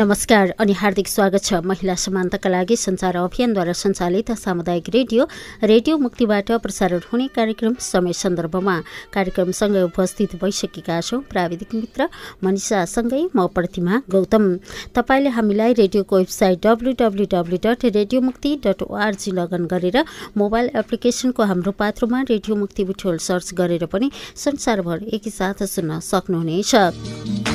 नमस्कार 0.00 0.50
अनि 0.60 0.72
हार्दिक 0.72 1.08
स्वागत 1.08 1.44
छ 1.44 1.54
महिला 1.70 1.94
समानताका 1.94 2.48
लागि 2.50 2.76
संचार 2.76 3.16
अभियानद्वारा 3.16 3.72
सञ्चालित 3.72 4.30
सामुदायिक 4.34 4.88
रेडियो 4.94 5.26
रेडियो 5.62 5.96
मुक्तिबाट 5.98 6.52
प्रसारण 6.62 7.00
हुने 7.10 7.26
कार्यक्रम 7.34 7.74
समय 7.80 8.12
सन्दर्भमा। 8.12 8.78
कार्यक्रमसँगै 9.14 9.82
उपस्थित 9.82 10.36
भइसकेका 10.42 11.00
छौँ 11.00 11.20
प्राविधिक 11.30 11.74
मित्र 11.74 12.08
मनिषासँगै 12.44 13.22
म 13.36 13.46
प्रतिमा 13.54 14.00
गौतम। 14.10 14.48
तपाईँले 14.96 15.30
हामीलाई 15.36 15.72
रेडियोको 15.82 16.16
website 16.16 16.66
W 16.66 17.26
dot 17.60 17.84
radio 17.84 18.20
Mukti 18.22 18.56
dot 18.64 18.82
ORG 18.82 19.30
log on 19.32 19.66
गरेर 19.74 20.04
मोबाइल 20.38 20.70
एप्लिकेसनको 20.80 21.42
हाम्रो 21.52 21.72
पात्रोमा 21.76 22.22
रेडियो 22.32 22.56
मुक्ति 22.56 22.84
बुटोल 22.88 23.18
सर्च 23.28 23.54
गरेर 23.60 23.86
पनि 23.92 24.10
संसारभर 24.46 25.08
एकैसाथ 25.12 25.64
सुन्न 25.68 26.00
सक्नुहुनेछ। 26.10 27.49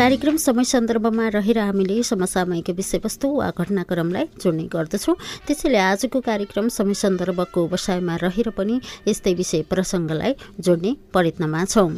कार्यक्रम 0.00 0.36
समय 0.36 0.64
सन्दर्भमा 0.64 1.26
रहेर 1.28 1.58
हामीले 1.58 2.02
समसामयिक 2.02 2.68
विषयवस्तु 2.76 3.28
वा 3.30 3.48
घटनाक्रमलाई 3.52 4.24
जोड्ने 4.40 4.62
गर्दछौँ। 4.72 5.14
त्यसैले 5.46 5.78
आजको 5.78 6.20
कार्यक्रम 6.24 6.68
समय 6.72 6.94
सन्दर्भको 6.94 7.60
व्यवसायमा 7.62 8.14
रहेर 8.22 8.48
पनि 8.56 8.80
यस्तै 9.08 9.34
विषय 9.34 9.62
प्रसङ्गलाई 9.68 10.32
जोड्ने 10.58 10.92
प्रयत्नमा 11.12 11.64
छौँ। 11.64 11.90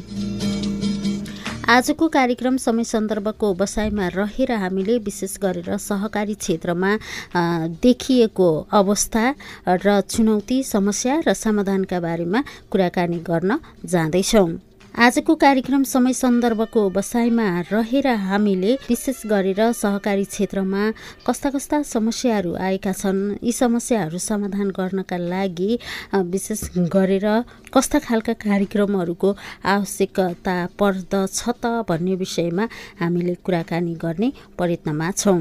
आजको 1.69 2.09
कार्यक्रम 2.09 2.57
समय 2.59 2.85
सन्दर्भको 2.85 3.53
बसाइमा 3.55 4.09
रहेर 4.19 4.53
हामीले 4.65 4.99
विशेष 5.07 5.39
गरेर 5.39 5.77
सहकारी 5.79 6.35
क्षेत्रमा 6.43 6.91
देखिएको 7.87 8.51
अवस्था 8.83 9.25
र 9.87 10.01
चुनौती 10.11 10.63
समस्या 10.67 11.23
र 11.29 11.35
समाधानका 11.37 12.01
बारेमा 12.01 12.43
कुराकानी 12.71 13.19
गर्न 13.31 13.59
जाँदैछौँ। 13.87 14.51
आजको 14.93 15.35
कार्यक्रम 15.35 15.83
समय 15.89 16.13
सन्दर्भको 16.13 16.81
बसाइमा 16.91 17.45
रहेर 17.73 18.07
हामीले 18.23 18.73
विशेष 18.89 19.23
गरेर 19.27 19.61
सहकारी 19.73 20.25
क्षेत्रमा 20.25 20.91
कस्ता 21.27 21.51
कस्ता 21.51 21.81
समस्याहरू 21.83 22.55
आएका 22.61 22.93
छन् 22.93 23.23
यी 23.43 23.53
समस्याहरू 23.53 24.19
समाधान 24.19 24.71
गर्नका 24.77 25.17
लागि 25.17 25.79
विशेष 26.13 26.63
गरेर 26.93 27.27
कस्ता 27.75 27.99
खालका 28.05 28.33
कार्यक्रमहरूको 28.45 29.35
आवश्यकता 29.65 30.57
पर्दछ 30.77 31.43
त 31.49 31.73
भन्ने 31.89 32.15
विषयमा 32.23 32.69
हामीले 33.01 33.35
कुराकानी 33.41 33.95
गर्ने 34.05 34.33
प्रयत्नमा 34.59 35.11
छौँ। 35.17 35.41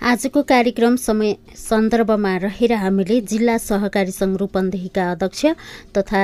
आजको 0.00 0.42
कार्यक्रम 0.48 0.94
समय 0.96 1.34
सन्दर्भमा 1.60 2.36
रहेर 2.42 2.72
हामीले 2.72 3.20
जिल्ला 3.20 3.56
सहकारी 3.60 4.10
सङ्घ 4.10 4.36
रूपन्देहीका 4.40 5.04
अध्यक्ष 5.12 5.46
तथा 5.92 6.22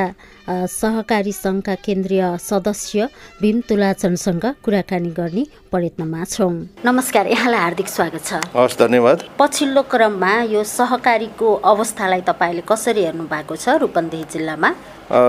सहकारी 0.48 1.32
सङ्घका 1.32 1.74
केन्द्रीय 1.84 2.22
सदस्य 2.40 3.08
भीम 3.42 3.60
तुलाचनसँग 3.68 4.44
कुराकानी 4.64 5.10
गर्ने 5.12 5.44
प्रयत्नमा 5.68 6.24
छौँ। 6.24 6.52
नमस्कार 6.88 7.26
यहाँलाई 7.28 7.60
हार्दिक 7.60 7.88
स्वागत 7.88 8.24
छ। 8.24 8.40
हस् 8.56 8.78
धन्यवाद। 8.80 9.28
पछिल्लो 9.38 9.82
क्रममा 9.92 10.32
यो 10.56 10.64
सहकारीको 10.64 11.54
अवस्थालाई 11.68 12.20
तपाईँले 12.24 12.62
कसरी 12.64 13.04
हेर्नु 13.04 13.28
भएको 13.28 13.56
छ 13.56 13.76
रूपन्देही 13.84 14.24
जिल्लामा? 14.32 14.70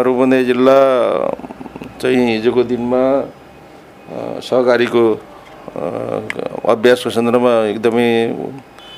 रूपन्देही 0.07 0.45
जिल्ला 0.45 0.79
चाहिँ 1.99 2.25
हिजोको 2.31 2.63
दिनमा 2.63 3.03
सहकारीको 4.39 5.03
अभ्यासको 5.67 7.09
सन्दर्भमा 7.11 7.53
एकदमै 7.75 8.09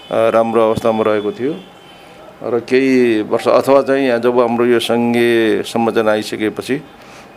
राम्रो 0.09 0.62
अवस्थामा 0.70 1.02
रहेको 1.03 1.31
थियो। 1.34 1.53
र 2.39 2.59
केही 2.64 3.22
वर्ष 3.28 3.48
अथवा 3.48 3.81
चाहिँ 3.84 4.06
यहाँ 4.08 4.19
जब 4.24 4.40
हाम्रो 4.40 4.66
यो 4.66 4.80
सङ्घीय 4.80 5.63
संरचना 5.66 6.12
आइसकेपछि 6.12 6.75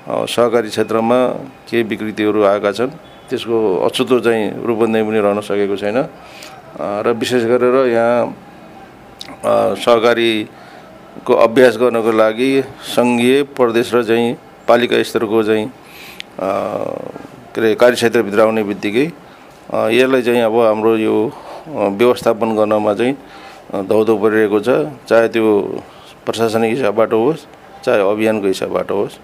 सहकारी 0.06 0.68
क्षेत्रमा 0.68 1.18
केही 1.66 1.82
विकृतिहरू 1.90 2.42
आएका 2.44 2.70
छन् 2.72 2.92
त्यसको 3.28 3.56
अछुतो 3.88 4.20
चाहिँ 4.20 4.62
रूपन्देही 4.62 5.04
पनि 5.06 5.18
रहन 5.20 5.40
सकेको 5.42 5.76
छैन। 5.76 5.98
र 6.78 7.06
विशेष 7.18 7.42
गरेर 7.50 7.76
यहाँ 7.92 9.74
सहकारीको 9.82 11.32
अभ्यास 11.34 11.76
गर्नको 11.82 12.12
लागि 12.12 12.52
सङ्घीय 12.94 13.42
प्रदेश 13.58 13.94
र 13.94 14.02
चाहिँ 14.06 14.36
पालिका 14.68 15.02
स्तरको 15.02 15.42
चाहिँ 15.42 15.66
के 17.52 17.60
अरे 17.60 17.74
कार्यक्षेत्रभित्र 17.76 18.40
आउने 18.40 18.62
बित्तिकै 18.64 19.06
यसलाई 19.92 20.22
चाहिँ 20.22 20.40
अब 20.42 20.56
हाम्रो 20.56 20.96
यो 20.96 21.16
व्यवस्थापन 22.00 22.56
गर्नमा 22.56 22.92
चाहिँ 22.96 23.14
धौधौ 23.88 24.16
परिरहेको 24.16 24.60
छ। 24.60 24.68
चाहे 25.08 25.28
त्यो 25.28 25.44
प्रशासनिक 26.24 26.70
हिसाबबाट 26.72 27.12
होस् 27.12 27.44
चाहे 27.84 28.00
अभियानको 28.10 28.46
हिसाबबाट 28.46 28.90
होस्। 28.90 29.18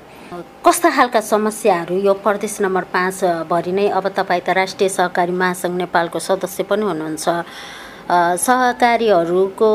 कस्ता 0.60 0.88
खालका 0.92 1.20
समस्याहरू 1.24 1.96
यो 2.04 2.12
प्रदेश 2.20 2.60
नम्बर 2.60 2.84
पाँचभरि 2.92 3.72
नै 3.72 3.88
अब 3.96 4.08
तपाईँ 4.12 4.44
त 4.44 4.52
राष्ट्रिय 4.60 4.88
सहकारी 4.88 5.32
महासङ्घ 5.32 5.76
नेपालको 5.88 6.18
सदस्य 6.20 6.62
पनि 6.68 6.84
हुनुहुन्छ। 6.84 7.26
सहकारीहरूको 8.44 9.70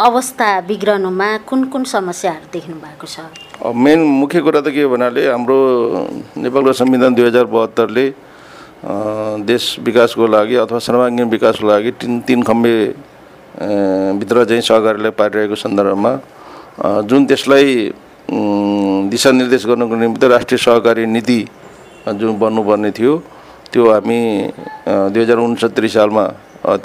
अवस्था 0.00 0.48
बिग्रनुमा 0.64 1.26
कुन 1.44 1.64
कुन 1.72 1.82
समस्याहरू 1.84 2.46
देख्नु 2.52 2.76
भएको 2.80 3.06
छ? 3.06 3.20
मेन 3.60 4.00
मुख्य 4.00 4.40
कुरा 4.40 4.60
त 4.64 4.72
के 4.72 4.82
हो 4.82 4.88
भन्नाले 4.88 5.28
हाम्रो 5.28 5.56
नेपालको 6.40 6.72
संविधान 6.72 7.14
दुई 7.14 7.26
हजार 7.28 7.44
बहत्तरले 7.52 8.06
देश 9.44 9.64
विकासको 9.84 10.24
लागि 10.24 10.56
अथवा 10.64 10.78
सर्वाङ्गीण 10.88 11.28
विकासको 11.28 11.66
लागि 11.68 11.90
तिन 12.00 12.20
तिन 12.24 12.40
खम्बे 12.48 12.74
भित्र 14.20 14.44
चाहिँ 14.48 14.64
सहकारीलाई 14.64 15.12
पारिरहेको 15.20 15.56
सन्दर्भमा 15.68 16.12
जुन 17.04 17.20
त्यसलाई 17.28 17.92
दिशानिर्देश 19.12 19.66
गर्नको 19.68 19.94
निम्ति 20.00 20.26
राष्ट्रिय 20.32 20.58
सहकारी 20.64 21.04
नीति 21.12 21.40
जुन 22.08 22.38
बन्नुपर्ने 22.40 22.90
थियो 22.96 23.12
त्यो 23.68 23.82
हामी 23.92 24.20
दुई 25.12 25.22
हजार 25.22 25.38
उनसत्तरी 25.44 25.88
सालमा 25.92 26.24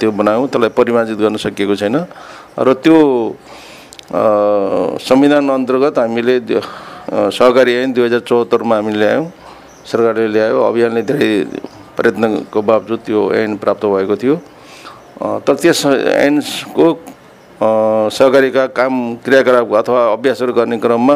त्यो 0.00 0.10
बनायौँ। 0.12 0.46
त्यसलाई 0.48 0.70
परिमार्जित 0.76 1.18
गर्न 1.18 1.36
सकिएको 1.36 1.76
छैन। 1.76 1.96
र 2.56 2.72
त्यो 2.80 2.98
संविधान 4.96 5.48
अन्तर्गत 5.50 5.98
हामीले 5.98 6.36
सहकारी 7.36 7.72
ऐन 7.76 7.92
दुई 7.92 8.04
हजार 8.04 8.20
चौहत्तरमा 8.24 8.74
हामीले 8.76 8.98
ल्यायौँ। 8.98 9.26
सरकारले 9.84 10.28
ल्यायो। 10.32 10.56
अभियानले 10.64 11.02
धेरै 11.04 11.30
प्रयत्नको 11.96 12.58
बावजुद 12.62 13.00
त्यो 13.06 13.20
ऐन 13.36 13.56
प्राप्त 13.60 13.84
भएको 13.84 14.16
थियो। 14.16 14.36
तर 15.44 15.54
त्यस 15.60 15.80
ऐनको 16.24 16.86
सहकारीका 18.16 18.64
काम 18.72 18.94
क्रियाकलाप 19.24 19.66
अथवा 19.80 20.00
अभ्यासहरू 20.16 20.52
गर्ने 20.52 20.76
क्रममा 20.80 21.14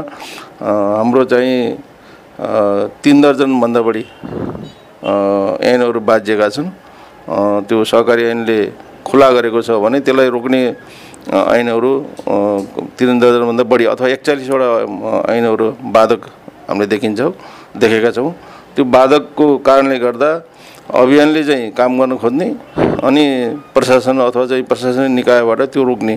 हाम्रो 0.61 1.25
चाहिँ 1.25 1.57
तिन 3.01 3.17
दर्जनभन्दा 3.21 3.81
बढी 3.81 4.05
ऐनहरू 5.73 6.01
बाजिएका 6.01 6.49
छन्। 6.49 6.69
त्यो 7.65 7.85
सहकारी 7.85 8.25
ऐनले 8.29 8.59
खुला 9.05 9.29
गरेको 9.37 9.61
छ 9.65 9.71
भने 9.81 10.01
त्यसलाई 10.01 10.29
रोक्ने 10.29 10.61
ऐनहरू 11.29 11.93
तिन 12.97 13.19
दर्जनभन्दा 13.21 13.65
बढी 13.69 13.85
अथवा 13.93 14.09
एकचालिसवटा 14.09 14.69
ऐनहरू 15.33 15.67
बाधक 15.93 16.21
हामीले 16.69 16.87
देखिन्छौँ 16.87 17.33
देखेका 17.77 18.11
छौँ। 18.17 18.33
त्यो 18.75 18.85
बाधकको 18.85 19.47
कारणले 19.67 19.99
गर्दा 19.99 20.31
अभियानले 20.91 21.43
चाहिँ 21.45 21.71
काम 21.77 21.99
गर्न 22.01 22.17
खोज्ने 22.19 22.49
अनि 23.05 23.25
प्रशासन 23.75 24.19
अथवा 24.21 24.47
चाहिँ 24.47 24.65
प्रशासनिक 24.65 25.11
निकायबाट 25.11 25.61
त्यो 25.71 25.83
रोक्ने 25.85 26.17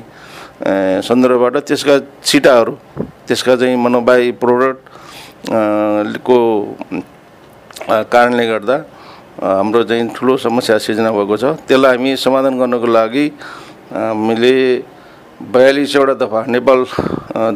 सन्दर्भबाट 1.04 1.56
त्यसका 1.68 1.96
छिटाहरू 2.24 2.74
त्यसका 3.28 3.56
चाहिँ 3.60 3.76
मनोबाही 3.76 4.32
प्रोडक्ट 4.40 4.82
को 6.26 6.38
कारणले 7.92 8.46
गर्दा 8.48 8.78
हाम्रो 9.42 9.84
चाहिँ 9.84 10.08
ठुलो 10.16 10.38
समस्या 10.38 10.78
सिर्जना 10.80 11.12
भएको 11.12 11.38
छ। 11.38 11.44
त्यसलाई 11.68 11.98
हामी 11.98 12.16
समाधान 12.18 12.54
गर्नको 12.60 12.88
लागि 12.88 13.26
हामीले 13.92 14.56
बयालिसवटा 15.42 16.14
दफा 16.14 16.46
नेपाल 16.48 16.86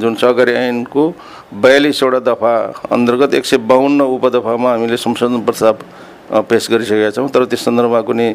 जुन 0.01 0.15
सहकारी 0.15 0.51
ऐनको 0.51 1.03
बयालिसवटा 1.53 2.19
दफा 2.25 2.53
अन्तर्गत 2.91 3.33
एक 3.33 3.45
सय 3.45 3.57
बाहन्न 3.69 4.01
उपदफामा 4.17 4.69
हामीले 4.71 4.97
संशोधन 4.97 5.41
प्रस्ताव 5.45 6.43
पेस 6.49 6.67
गरिसकेका 6.71 7.09
छौँ 7.15 7.29
तर 7.29 7.45
त्यस 7.45 7.63
सन्दर्भमा 7.65 8.01
कुनै 8.01 8.29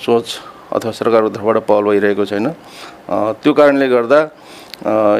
सोच 0.00 0.26
अथवा 0.72 0.92
सरकारको 0.94 1.28
तर्फबाट 1.34 1.56
पहल 1.66 1.84
भइरहेको 1.84 2.24
छैन। 2.30 2.46
त्यो 3.42 3.52
कारणले 3.52 3.88
गर्दा 3.88 4.20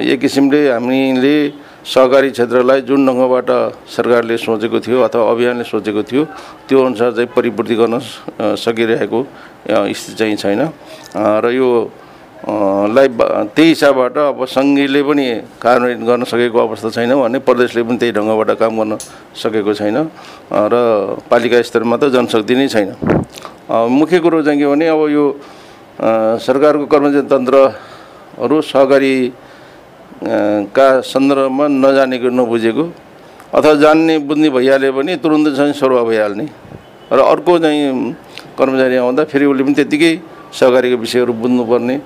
एक 0.06 0.18
किसिमले 0.20 0.60
हामीले 0.70 1.36
सहकारी 1.84 2.30
क्षेत्रलाई 2.30 2.80
जुन 2.88 3.06
ढङ्गबाट 3.06 3.50
सरकारले 3.90 4.36
सोचेको 4.38 4.78
थियो 4.80 4.98
अथवा 5.02 5.30
अभियानले 5.30 5.64
सोचेको 5.66 6.02
थियो 6.06 6.24
त्यो 6.68 6.78
अनुसार 6.86 7.10
चाहिँ 7.12 7.28
परिपूर्ति 7.36 7.74
गर्न 7.74 7.98
सकिरहेको 8.56 9.20
स्थिति 9.98 10.14
चाहिँ 10.16 10.36
छैन। 10.36 10.60
र 11.18 11.50
यो 11.52 11.68
लाई 12.40 13.08
त्यही 13.52 13.68
हिसाबबाट 13.68 14.16
अब 14.32 14.38
सङ्घीयले 14.48 15.00
पनि 15.04 15.24
कार्यान्वयन 15.60 16.04
गर्न 16.08 16.24
सकेको 16.24 16.58
अवस्था 16.58 16.88
छैन 16.96 17.12
भने 17.20 17.38
प्रदेशले 17.44 17.82
पनि 17.84 17.96
त्यही 18.00 18.12
ढङ्गबाट 18.16 18.50
काम 18.56 18.72
गर्न 18.80 18.92
सकेको 19.36 19.72
छैन। 19.76 19.96
र 20.48 20.74
पालिका 21.28 21.60
स्तरमा 21.60 21.96
त 22.00 22.08
जनशक्ति 22.16 22.54
नै 22.56 22.68
छैन। 22.72 22.96
मुख्य 23.68 24.18
कुरो 24.24 24.40
चाहिँ 24.42 24.56
के 24.56 24.66
भने 24.72 24.86
अब 24.88 25.02
यो 25.12 25.24
सरकारको 26.00 26.86
कर्मचारी 26.88 27.28
तन्त्रहरू 27.28 28.56
सहकारी 28.72 29.14
का 30.72 30.86
सन्दर्भमा 31.04 31.64
नजानेको 31.68 32.28
नबुझेको 32.40 32.84
अथवा 33.52 33.74
जान्ने 33.84 34.14
बुझ्ने 34.24 34.48
भइहाल्यो 34.48 34.92
भने 34.96 35.12
तुरन्त 35.20 35.46
चाहिँ 35.56 35.72
सरुवा 35.76 36.02
भइहाल्ने 36.08 36.46
र 37.12 37.18
अर्को 37.20 37.52
चाहिँ 37.58 38.16
कर्मचारी 38.56 38.96
आउँदा 38.96 39.22
फेरि 39.28 39.44
उसले 39.44 39.62
पनि 39.64 39.74
त्यत्तिकै 39.76 40.12
सहकारीको 40.56 40.96
विषयहरू 41.04 41.32
बुझ्नुपर्ने 41.36 41.96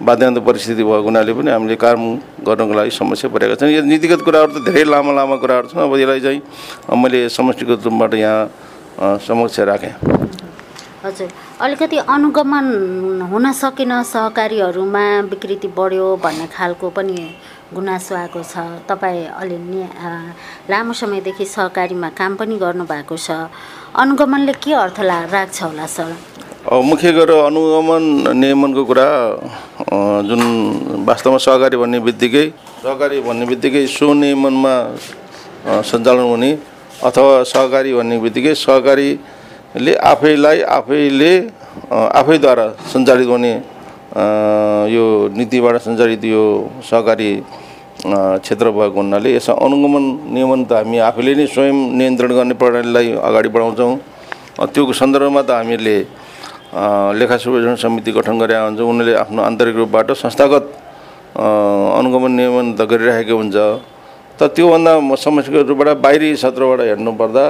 बाध्यान्त 0.00 0.38
परिस्थिति 0.38 0.82
भएको 0.82 1.02
हुनाले 1.04 1.32
पनि 1.34 1.50
हामीले 1.50 1.76
काम 1.76 2.00
गर्नको 2.46 2.74
लागि 2.74 2.90
समस्या 2.90 3.30
परेका 3.30 3.54
छन्। 3.60 3.70
यो 3.70 3.82
नीतिगत 3.84 4.20
कुराहरू 4.24 4.52
त 4.56 4.64
धेरै 4.64 4.84
लामो 4.88 5.12
लामो 5.12 5.36
कुराहरू 5.38 5.68
छन् 5.68 5.84
अब 5.84 5.94
यसलाई 6.00 6.20
चाहिँ 6.20 6.40
मैले 6.96 7.28
समष्टिगत 7.28 7.84
रूपबाट 7.84 8.14
यहाँ 8.14 9.18
समक्ष 9.20 9.60
राखेँ। 9.60 9.94
हजुर। 11.04 11.28
अलिकति 11.60 11.98
अनुगमन 11.98 12.66
हुन 13.30 13.52
सकेन 13.52 13.92
सहकारीहरूमा 14.02 15.04
विकृति 15.30 15.68
बढ्यो 15.70 16.06
भन्ने 16.22 16.46
खालको 16.50 16.90
पनि 16.90 17.18
गुनासो 17.74 18.14
आएको 18.14 18.42
छ। 18.42 18.86
तपाईँ 18.88 19.26
अलि 19.38 19.58
लामो 20.70 20.92
समयदेखि 20.92 21.44
सहकारीमा 21.46 22.08
काम 22.18 22.36
पनि 22.36 22.56
गर्नुभएको 22.58 23.16
छ। 23.16 23.30
अनुगमनले 23.94 24.52
के 24.62 24.72
अर्थ 24.74 25.00
ला 25.00 25.18
राख्छ 25.30 25.62
होला 25.62 25.86
सर? 25.86 26.10
मुख्य 26.62 27.10
गरेर 27.12 27.50
अनुगमन 27.50 28.38
नियमनको 28.38 28.82
कुरा 28.86 29.06
जुन 30.30 30.42
वास्तवमा 31.02 31.38
सहकारी 31.42 31.76
भन्ने 31.76 31.98
बित्तिकै 32.06 32.46
सहकारी 32.86 33.18
भन्ने 33.26 33.46
बित्तिकै 33.50 33.82
सुनियमनमा 33.90 34.74
सञ्चालन 35.90 36.22
हुने 36.22 36.50
अथवा 37.02 37.42
सहकारी 37.50 37.92
भन्ने 37.98 38.18
बित्तिकै 38.22 38.54
सहकारीले 38.54 39.92
आफैलाई 40.12 40.60
आफैले 40.78 41.32
आफैद्वारा 41.90 42.66
सञ्चालित 42.94 43.28
हुने 43.34 43.52
यो 44.94 45.04
नीतिबाट 45.34 45.76
सञ्चालित 45.82 46.24
यो 46.30 46.46
सहकारी 46.78 47.30
क्षेत्र 48.06 48.70
भएको 48.70 49.00
हुनाले 49.02 49.34
यसमा 49.34 49.58
अनुगमन 49.66 50.04
नियमन 50.30 50.60
त 50.70 50.78
हामी 50.78 50.98
आफैले 51.10 51.34
नै 51.42 51.46
स्वयं 51.50 51.76
नियन्त्रण 51.98 52.30
गर्ने 52.38 52.54
प्रणालीलाई 52.54 53.12
अगाडि 53.18 53.48
बढाउँछौँ। 53.50 53.94
त्यो 54.62 54.92
सन्दर्भमा 54.94 55.42
त 55.42 55.50
हामीले 55.58 55.96
लेखा 56.72 57.36
सुविधारण 57.36 57.76
समिति 57.76 58.12
गठन 58.16 58.38
गरे 58.40 58.56
हुन्छ 58.56 58.80
उनीहरूले 58.80 59.14
आफ्नो 59.20 59.40
आन्तरिक 59.42 59.76
रूपबाट 59.76 60.10
संस्थागत 60.16 60.64
अनुगमन 61.36 62.32
नियमन 62.32 62.66
त 62.72 62.88
गरिराखेको 62.88 63.36
हुन्छ। 63.36 63.56
त 64.40 64.40
त्योभन्दा 64.56 64.92
समस्याको 65.20 65.68
रूपबाट 65.68 65.88
बाहिरी 66.00 66.32
क्षेत्रबाट 66.32 66.80
हेर्नुपर्दा 66.80 67.44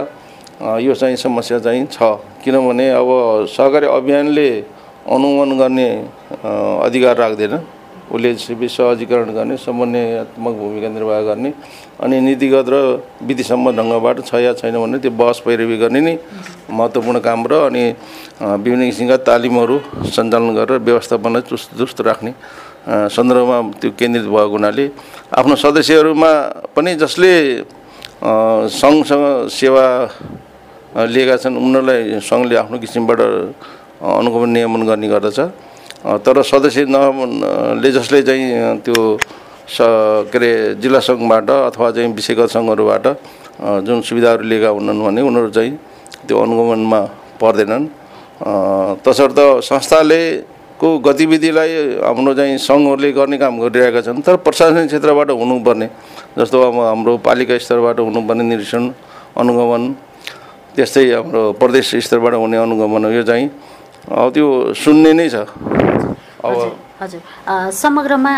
यो 0.82 0.94
चाहिँ 0.94 1.16
समस्या 1.16 1.58
चाहिँ 1.62 1.86
छ। 1.86 2.02
किनभने 2.42 2.86
अब 2.98 3.46
सहकारी 3.46 3.86
अभियानले 3.86 4.48
अनुगमन 5.06 5.50
गर्ने 5.58 5.88
अधिकार 6.82 7.14
राख्दैन। 7.16 7.54
उसले 8.12 8.68
सहजीकरण 8.68 9.28
गर्ने 9.32 9.56
समन्वयात्मक 9.56 10.54
भूमिका 10.60 10.88
निर्वाह 10.96 11.20
गर्ने 11.28 11.50
अनि 12.04 12.16
नीतिगत 12.20 12.66
र 12.68 12.76
विधिसम्म 13.24 13.72
ढङ्गबाट 13.72 14.16
छ 14.28 14.34
या 14.44 14.52
छैन 14.60 14.76
भने 14.76 14.98
त्यो 15.00 15.10
बहस 15.16 15.38
पैरवी 15.46 15.76
गर्ने 15.80 16.00
नै 16.04 16.14
महत्त्वपूर्ण 16.68 17.18
काम 17.24 17.40
र 17.48 17.52
अनि 17.72 17.84
विभिन्न 18.60 18.82
किसिमका 18.90 19.16
तालिमहरू 19.28 19.76
सञ्चालन 20.12 20.50
गरेर 20.58 20.78
व्यवस्थापनलाई 20.88 21.42
चुस्त 21.48 21.68
दुस्त 21.80 22.00
राख्ने 22.08 22.32
सन्दर्भमा 23.16 23.58
त्यो 23.80 23.90
केन्द्रित 23.96 24.26
भएको 24.28 24.52
हुनाले 24.56 24.84
आफ्नो 25.38 25.54
सदस्यहरूमा 25.64 26.32
पनि 26.76 26.94
जसले 27.00 27.32
सङ्घसँग 28.22 29.24
सेवा 29.48 29.84
लिएका 31.12 31.36
छन् 31.42 31.56
उनीहरूलाई 31.56 32.20
सङ्घले 32.28 32.54
आफ्नो 32.62 32.76
किसिमबाट 32.84 33.20
अनुगमन 34.20 34.50
नियमन 34.52 34.82
गर्ने 34.90 35.08
गर्दछ। 35.08 35.38
तर 36.02 36.42
सदस्य 36.42 36.84
नले 36.90 37.90
जसले 37.92 38.22
चाहिँ 38.26 38.82
त्यो 38.82 38.98
स 39.70 39.78
के 40.30 40.36
अरे 40.38 40.50
जिल्ला 40.82 40.98
सङ्घबाट 40.98 41.50
अथवा 41.50 41.90
चाहिँ 41.94 42.10
विषयगत 42.18 42.50
सङ्घहरूबाट 42.50 43.06
जुन 43.86 44.00
सुविधाहरू 44.02 44.42
लिएका 44.42 44.68
हुनन् 44.74 44.98
भने 44.98 45.20
उनीहरू 45.22 45.50
चाहिँ 45.54 45.72
त्यो 46.26 46.36
अनुगमनमा 46.42 47.00
पर्दैनन्। 47.38 47.86
तसर्थ 49.06 49.38
संस्थाले 49.62 50.20
को 50.82 50.88
गतिविधिलाई 50.98 52.02
हाम्रो 52.02 52.34
चाहिँ 52.34 52.58
सङ्घहरूले 52.58 53.10
गर्ने 53.14 53.38
काम 53.38 53.54
गरिरहेका 53.62 54.00
छन् 54.02 54.22
तर 54.26 54.36
प्रशासनिक 54.42 54.86
क्षेत्रबाट 54.90 55.30
हुनुपर्ने 55.30 55.86
जस्तो 56.38 56.56
अब 56.58 56.74
हाम्रो 56.82 57.12
पालिका 57.22 57.58
स्तरबाट 57.62 58.00
हुनुपर्ने 58.02 58.42
निरीक्षण 58.50 58.82
अनुगमन 59.38 59.82
त्यस्तै 60.74 61.04
हाम्रो 61.14 61.42
प्रदेश 61.62 61.94
स्तरबाट 62.02 62.34
हुने 62.42 62.56
अनुगमन 62.66 63.14
यो 63.14 63.22
चाहिँ 63.22 63.46
त्यो 64.34 64.74
सुन्ने 64.74 65.12
नै 65.14 65.28
छ। 65.30 65.46
अब 66.42 66.78
हजुर. 67.00 67.20
समग्रमा 67.72 68.34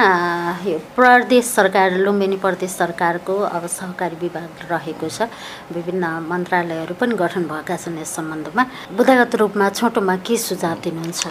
प्रदेश 0.96 1.44
सरकार 1.44 1.96
लुम्बिनी 2.04 2.36
प्रदेश 2.36 2.70
सरकारको 2.70 3.34
अब 3.48 3.66
सहकारी 3.66 4.16
विभाग 4.20 4.48
रहेको 4.70 5.08
छ। 5.08 5.28
विभिन्न 5.72 6.04
मन्त्रालयहरू 6.28 6.94
पनि 7.00 7.14
गठन 7.16 7.44
भएका 7.48 7.76
छन् 7.76 7.98
यस 8.00 8.12
सम्बन्धमा। 8.16 8.62
बुद्धागत 8.96 9.34
रूपमा 9.40 9.68
छोटोमा 9.72 10.16
के 10.20 10.36
सुझाव 10.36 10.76
दिनुहुन्छ? 10.84 11.22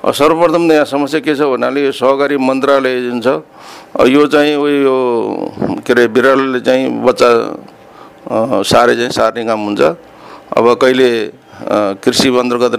सर्वप्रथम 0.00 0.62
त 0.68 0.72
यहाँ 0.72 0.84
समस्या 0.88 1.20
के 1.20 1.32
छ 1.36 1.40
भन्नाले 1.52 1.80
यो 1.84 1.92
सहकारी 1.92 2.36
मन्त्रालय 2.36 2.94
जुन 3.00 3.20
छ 3.20 3.28
यो 4.08 4.26
चाहिँ 4.28 4.54
उयो 4.56 4.96
के 5.84 5.92
अरे 5.92 6.04
बिरालोले 6.08 6.60
चाहिँ 6.60 6.84
बच्चा 7.04 7.28
सारे 8.64 8.92
चाहिँ 8.96 9.12
सार्ने 9.12 9.44
काम 9.44 9.60
हुन्छ। 9.60 9.80
अब 10.50 10.64
कहिले 10.80 11.08
कृषि 12.04 12.28
अन्तर्गत 12.28 12.74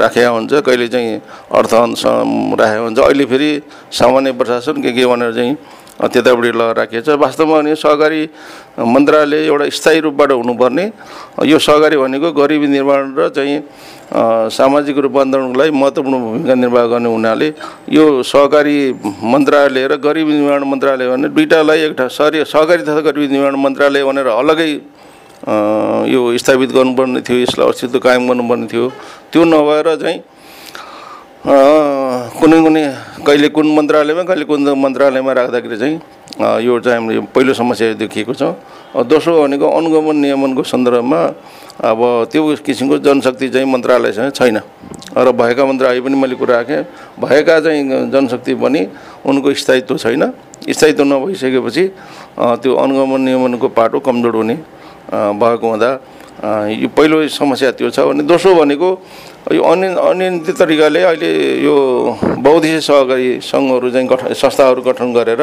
राखेका 0.00 0.28
हुन्छ। 0.28 0.52
कहिले 0.66 0.88
चाहिँ 0.88 1.20
अर्थ 1.52 1.72
राखेको 1.74 2.82
हुन्छ। 2.84 2.98
अहिले 2.98 3.24
फेरि 3.24 3.50
सामान्य 3.92 4.32
प्रशासन 4.36 4.82
के 4.82 4.92
के 4.92 5.06
भनेर 5.06 5.32
चाहिँ 5.34 5.56
त्यतापट्टि 5.96 6.50
लगाएर 6.52 6.76
राखिएको 6.76 7.04
छ। 7.08 7.16
वास्तवमा 7.16 7.56
भने 7.56 7.74
सहकारी 7.74 8.20
मन्त्रालय 8.84 9.46
एउटा 9.48 9.64
स्थायी 9.72 10.00
रूपबाट 10.04 10.30
हुनुपर्ने। 10.32 10.84
यो 11.48 11.58
सहकारी 11.58 11.96
भनेको 11.96 12.32
गरिबी 12.36 12.66
निर्माण 12.68 13.16
र 13.16 13.28
चाहिँ 13.32 13.64
सामाजिक 14.52 14.96
रूपान्तरणको 15.02 15.56
लागि 15.56 15.70
महत्त्वपूर्ण 15.72 16.16
भूमिका 16.20 16.54
निर्वाह 16.54 16.84
गर्ने 16.92 17.08
हुनाले 17.08 17.48
यो 17.96 18.04
सहकारी 18.22 18.76
मन्त्रालय 19.24 19.86
र 19.88 19.96
गरिबी 19.96 20.32
निर्माण 20.36 20.62
मन्त्रालय 20.68 21.08
भने 21.08 21.28
दुइटालाई 21.32 21.80
एउटा 21.88 22.06
सहरी 22.12 22.44
सहकारी 22.44 22.82
तथा 22.84 23.00
गरिबी 23.00 23.26
निर्माण 23.32 23.56
मन्त्रालय 23.56 24.04
भनेर 24.04 24.26
अलग्गै 24.36 24.70
यो 25.44 26.20
स्थापित 26.38 26.70
गर्नुपर्ने 26.72 27.20
थियो 27.20 27.38
यसलाई 27.44 27.68
अस्तित्व 27.68 27.98
कायम 28.00 28.28
गर्नुपर्ने 28.28 28.66
थियो। 28.72 28.84
त्यो 29.32 29.44
नभएर 29.44 29.88
चाहिँ 30.00 30.18
कुनै 32.40 32.58
कुनै 32.64 32.82
कहिले 33.26 33.48
कुन 33.54 33.66
मन्त्रालयमा 33.76 34.22
कहिले 34.26 34.44
कुन 34.50 34.60
मन्त्रालयमा 34.82 35.32
राख्दाखेरि 35.32 35.76
चाहिँ 35.78 35.96
यो 36.64 36.72
चाहिँ 36.80 36.98
हामीले 36.98 37.20
पहिलो 37.30 37.52
समस्या 37.54 37.94
देखिएको 38.02 38.34
छ। 38.34 38.42
दोस्रो 38.96 39.42
भनेको 39.42 39.66
अनुगमन 39.68 40.16
नियमनको 40.16 40.62
सन्दर्भमा 40.62 41.20
अब 41.84 42.00
त्यो 42.32 42.56
किसिमको 42.64 42.98
जनशक्ति 43.04 43.48
चाहिँ 43.52 43.68
मन्त्रालयसँग 43.68 44.32
छैन। 44.32 44.58
र 45.16 45.32
भएका 45.32 45.62
मन्त्रालय 45.64 46.00
पनि 46.00 46.16
मैले 46.16 46.34
कुरा 46.34 46.54
राखेँ 46.56 46.82
भएका 47.20 47.60
चाहिँ 47.60 48.10
जनशक्ति 48.10 48.54
पनि 48.56 48.80
उनको 49.28 49.54
स्थायित्व 49.54 49.96
छैन। 49.96 50.22
स्थायित्व 50.66 51.04
नभइसकेपछि 51.04 51.84
त्यो 52.36 52.74
अनुगमन 52.74 53.20
नियमनको 53.20 53.68
पाटो 53.68 54.00
कमजोर 54.00 54.34
हुने। 54.36 54.56
भएको 55.08 55.66
हुँदा 55.66 55.90
यो 56.74 56.88
पहिलो 56.88 57.16
समस्या 57.30 57.70
त्यो 57.72 57.90
छ 57.90 58.00
भने 58.02 58.22
दोस्रो 58.24 58.54
भनेको 58.54 58.88
यो 59.52 59.62
अन्य 59.62 59.86
अनियन्त्रित 59.96 60.56
तरिकाले 60.58 61.00
अहिले 61.06 61.30
यो 61.62 61.74
बौद्धिक 62.38 62.80
सहकारी 62.80 63.28
सङ्घहरू 63.40 63.90
चाहिँ 63.90 64.08
गठन 64.08 64.32
संस्थाहरू 64.34 64.82
गठन 64.82 65.08
गरेर 65.14 65.42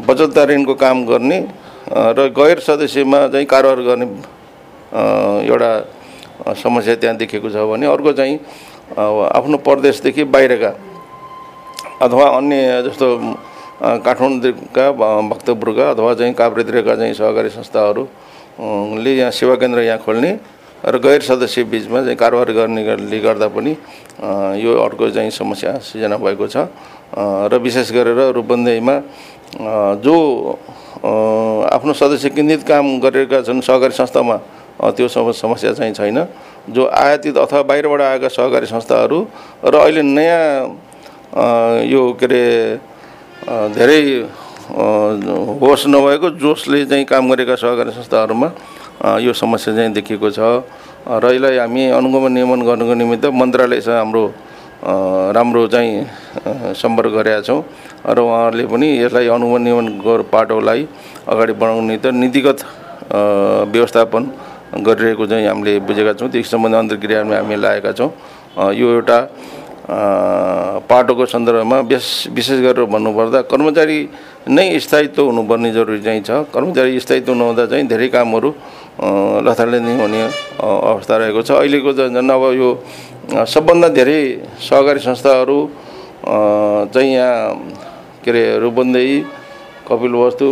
बचतदार 0.00 0.48
ऋणको 0.48 0.74
काम 0.76 1.04
गर्ने 1.06 1.38
र 2.10 2.28
गैर 2.30 2.58
सदस्यमा 2.60 3.26
चाहिँ 3.28 3.46
कारोबार 3.46 3.80
गर्ने 3.86 4.06
एउटा 5.46 5.70
समस्या 6.54 6.94
त्यहाँ 6.96 7.16
देखेको 7.16 7.48
छ 7.48 7.64
भने 7.64 7.86
अर्को 7.86 8.12
चाहिँ 8.12 8.36
आफ्नो 8.98 9.56
प्रदेशदेखि 9.60 10.24
बाहिरका 10.26 10.72
अथवा 12.00 12.26
अन्य 12.36 12.82
जस्तो 12.84 13.06
काठमाडौँका 13.78 14.90
भक्तपुरका 15.30 15.90
अथवा 15.90 16.14
चाहिँ 16.14 16.34
काभ्रेतिरका 16.34 16.94
चाहिँ 16.96 17.14
सहकारी 17.14 17.48
संस्थाहरूले 17.48 19.12
यहाँ 19.16 19.30
सेवा 19.30 19.54
केन्द्र 19.54 19.80
यहाँ 19.86 19.98
खोल्ने 20.02 20.32
र 20.78 20.98
गैर 20.98 21.22
सदस्य 21.22 21.62
बिचमा 21.70 22.02
चाहिँ 22.02 22.16
कारोबार 22.18 22.50
गर्नेले 22.54 23.18
गर्दा 23.18 23.48
पनि 23.54 23.72
यो 24.62 24.70
अर्को 24.82 25.10
चाहिँ 25.10 25.30
समस्या 25.30 25.78
सिर्जना 25.78 26.16
भएको 26.18 26.46
छ। 26.46 26.66
र 27.50 27.58
विशेष 27.58 27.90
गरेर 27.94 28.34
रूपन्देहीमा 28.34 28.94
जो 30.02 30.14
आफ्नो 31.70 31.92
सदस्य 31.94 32.28
केन्द्रित 32.30 32.62
काम 32.66 32.98
गरेका 32.98 33.42
छन् 33.42 33.62
सहकारी 33.62 33.94
संस्थामा 33.94 34.36
त्यो 34.94 35.08
समस्या 35.08 35.72
चाहिँ 35.78 35.94
छैन। 35.94 36.18
जो 36.70 36.82
आयातित 36.86 37.38
अथवा 37.38 37.62
बाहिरबाट 37.62 38.00
आएका 38.02 38.28
सहकारी 38.28 38.66
संस्थाहरू 38.66 39.18
र 39.64 39.74
अहिले 39.74 40.02
नयाँ 40.02 41.86
यो 41.86 42.02
के 42.18 42.26
अरे 42.26 42.42
धेरै 43.48 44.00
होस 44.68 45.82
नभएको 45.88 46.28
जोसले 46.36 46.84
चाहिँ 46.84 47.04
काम 47.08 47.32
गरेका 47.32 47.54
सहकारी 47.56 47.90
संस्थाहरूमा। 47.96 48.48
यो 49.24 49.32
समस्या 49.32 49.74
चाहिँ 49.74 49.92
देखिएको 49.96 50.28
छ। 50.30 50.38
र 51.08 51.24
यसलाई 51.32 51.56
हामी 51.56 51.82
अनुगमन 51.96 52.32
नियमन 52.32 52.60
गर्नुको 52.68 52.94
निमित्त 52.94 53.24
मन्त्रालयसँग 53.32 53.96
हाम्रो 53.96 54.24
राम्रो 55.32 55.66
चाहिँ 55.72 55.92
सम्पर्क 56.76 57.12
गरेका 57.16 57.40
छौँ। 57.48 57.60
र 58.04 58.18
उहाँहरूले 58.20 58.64
पनि 58.68 58.88
यसलाई 59.00 59.26
अनुगमन 59.32 59.62
नियमनको 59.64 60.12
पाटोलाई 60.28 60.82
अगाडि 61.24 61.52
बढाउने 61.56 61.80
निमित्त 61.88 62.06
नीतिगत 62.12 62.58
व्यवस्थापन 63.72 64.22
गरिरहेको 64.84 65.24
चाहिँ 65.26 65.46
हामीले 65.48 65.72
बुझेका 65.88 66.12
छौँ। 66.20 66.28
त्यस 66.28 66.50
सम्बन्धी 66.52 66.76
अन्तर्क्रियामा 66.78 67.36
हामी 67.40 67.56
लागेका 67.56 67.92
छौँ। 67.96 68.10
यो 68.76 68.86
एउटा 68.92 69.18
पाटोको 69.88 71.26
सन्दर्भमा 71.26 71.78
विश 71.88 72.06
विशेष 72.28 72.60
गरेर 72.60 72.84
भन्नुपर्दा 72.86 73.40
कर्मचारी 73.48 73.98
नै 74.46 74.78
स्थायित्व 74.78 75.22
हुनुपर्ने 75.24 75.70
जरुरी 75.72 76.00
चाहिँ 76.04 76.22
छ 76.22 76.30
कर्मचारी 76.52 77.00
स्थायित्व 77.00 77.34
नहुँदा 77.34 77.64
चाहिँ 77.66 77.86
धेरै 77.88 78.08
कामहरू 78.12 78.50
लथाडले 79.48 79.80
नै 79.80 79.94
हुने 79.96 80.20
अवस्था 80.60 81.16
रहेको 81.16 81.42
छ 81.42 81.50
अहिलेको 81.56 81.92
झन् 81.94 82.30
अब 82.30 82.44
यो 82.52 82.68
सबभन्दा 83.32 83.88
धेरै 83.96 84.20
सहकारी 84.60 85.00
संस्थाहरू 85.00 85.58
चाहिँ 86.92 87.12
यहाँ 87.14 87.54
के 88.24 88.30
अरे 88.30 88.42
रूपन्देही 88.60 89.16
कपिलवस्तु 89.88 90.46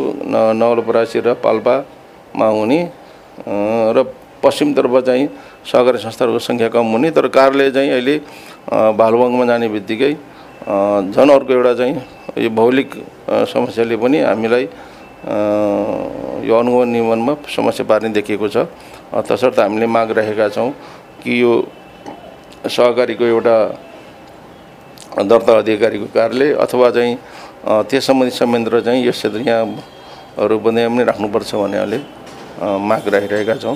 नवलपरासी 0.56 1.20
र 1.20 1.34
पाल्पामा 1.44 2.48
हुने 2.48 2.80
र 3.92 4.04
पश्चिमतर्फ 4.42 4.96
चाहिँ 5.06 5.28
सहकारी 5.66 5.98
संस्थाहरूको 5.98 6.38
सङ्ख्या 6.38 6.68
कम 6.70 6.86
हुने 6.94 7.10
तर 7.10 7.26
कार्यालय 7.28 7.70
चाहिँ 7.70 7.90
अहिले 7.90 8.16
भालुवाङमा 8.70 9.44
जाने 9.46 9.68
बित्तिकै 9.68 10.12
झन् 11.14 11.30
अर्को 11.30 11.52
एउटा 11.52 11.72
चाहिँ 11.74 11.94
यो 12.38 12.50
भौलिक 12.50 12.88
समस्याले 13.52 13.96
पनि 13.98 14.18
हामीलाई 14.22 14.64
यो 16.46 16.54
अनुभव 16.54 16.84
नियमनमा 16.86 17.34
समस्या 17.50 17.86
पार्ने 17.86 18.08
देखिएको 18.14 18.48
छ। 18.48 18.56
तसर्थ 19.26 19.58
हामीले 19.58 19.86
माग 19.86 20.10
राखेका 20.18 20.48
छौँ 20.54 20.70
कि 21.22 21.42
यो 21.42 21.52
सहकारीको 22.66 23.24
एउटा 23.24 23.56
दर्ता 25.26 25.52
अधिकारीको 25.58 26.06
कार्यालय 26.14 26.52
अथवा 26.62 26.90
चाहिँ 26.90 27.14
त्यस 27.90 28.06
सम्बन्धी 28.06 28.36
संयन्त्र 28.36 28.80
चाहिँ 28.86 29.06
यस 29.06 29.16
क्षेत्र 29.18 29.40
यहाँ 29.42 29.66
रूपन्देहीमा 30.50 30.94
पनि 30.94 31.04
राख्नुपर्छ 31.10 31.54
भन्ने 31.54 31.78
अहिले 31.78 31.98
माग 32.62 33.08
राखिरहेका 33.14 33.54
छौँ। 33.62 33.74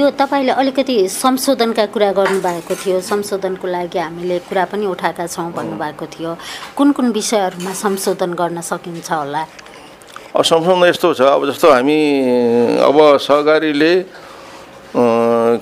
यो 0.00 0.10
तपाईँले 0.16 0.52
अलिकति 0.56 0.96
संशोधनका 1.12 1.84
कुरा 1.92 2.10
गर्नुभएको 2.16 2.74
थियो। 2.74 3.00
संशोधनको 3.04 3.66
लागि 3.68 3.98
हामीले 4.00 4.38
कुरा 4.48 4.64
पनि 4.72 4.86
उठाएका 4.88 5.26
छौँ 5.28 5.52
भन्नुभएको 5.52 6.06
थियो। 6.08 6.30
कुन 6.72 6.88
कुन 6.96 7.06
विषयहरूमा 7.12 7.72
संशोधन 7.76 8.32
गर्न 8.32 8.60
सकिन्छ 8.64 9.12
होला? 9.12 9.44
अब 10.32 10.40
संशोधन 10.40 10.88
यस्तो 10.88 11.08
छ। 11.12 11.20
अब 11.20 11.44
जस्तो 11.52 11.66
हामी 11.76 11.98
अब 12.80 12.96
सहकारीले 13.20 13.92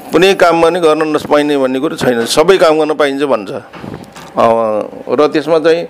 कुनै 0.07 0.35
काम 0.38 0.62
पनि 0.62 0.78
गर्न 0.87 1.02
नपाइने 1.18 1.57
भन्ने 1.59 1.78
कुरो 1.83 1.97
छैन। 1.99 2.23
सबै 2.30 2.57
काम 2.62 2.78
गर्न 2.78 2.95
पाइन्छ 2.95 3.23
भन्छ। 3.26 3.50
र 4.38 5.21
त्यसमा 5.35 5.59
चाहिँ 5.66 5.83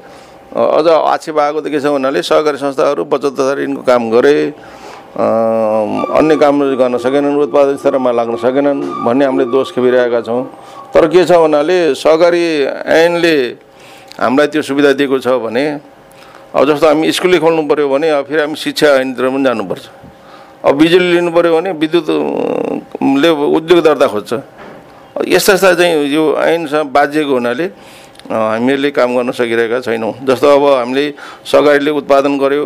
अझ 0.57 0.87
आक्षेप 0.89 1.37
आएको 1.37 1.61
त 1.61 1.69
के 1.69 1.81
छ 1.85 1.93
भन्नाले 1.93 2.25
सहकारी 2.25 2.57
संस्थाहरू 2.65 3.05
बचत 3.05 3.37
तथा 3.37 3.53
ऋणको 3.61 3.83
काम 3.85 4.09
गरे। 4.09 4.37
अन्य 5.17 6.37
कामहरू 6.37 6.77
गर्न 6.77 6.99
सकेनन् 7.01 7.37
उत्पादन 7.49 7.77
स्तरमा 7.81 8.11
लाग्न 8.13 8.37
सकेनन् 8.37 8.81
भन्ने 9.05 9.25
हामीले 9.25 9.45
दोष 9.49 9.73
खेपिरहेका 9.73 10.21
छौँ। 10.21 10.45
तर 10.93 11.09
के 11.09 11.25
छ 11.25 11.33
भन्नाले 11.33 11.95
सहकारी 11.97 12.45
ऐनले 12.93 13.37
हामीलाई 14.21 14.47
त्यो 14.53 14.63
सुविधा 14.63 14.93
दिएको 14.99 15.19
छ 15.19 15.29
भने 15.41 15.65
अब 16.55 16.63
जस्तो 16.69 16.87
हामी 16.87 17.13
स्कुलै 17.13 17.39
खोल्नु 17.41 17.63
पऱ्यो 17.69 17.89
भने 17.89 18.09
अब 18.21 18.25
फेरि 18.29 18.41
हामी 18.41 18.57
शिक्षा 18.57 18.89
ऐनतिर 19.01 19.29
पनि 19.33 19.45
जानुपर्छ। 19.45 19.85
अब 20.65 20.73
बिजुली 20.77 21.09
लिनु 21.17 21.31
पऱ्यो 21.33 21.53
भने 21.57 21.71
विद्युतले 21.73 23.29
उद्योग 23.33 23.79
दर्ता 23.85 24.07
खोज्छ। 24.13 24.33
यस्ता 25.25 25.53
यस्ता 25.53 25.73
चाहिँ 25.75 26.05
यो 26.15 26.25
ऐनसँग 26.37 26.93
बाजिएको 26.93 27.33
हुनाले 27.33 27.67
हामीहरूले 28.29 28.91
काम 28.93 29.17
गर्न 29.17 29.31
सकिरहेका 29.33 29.81
छैनौँ। 29.83 30.13
जस्तो 30.29 30.47
अब 30.47 30.65
हामीले 30.79 31.05
सहकारीले 31.49 31.91
उत्पादन 31.91 32.39
गऱ्यो 32.39 32.65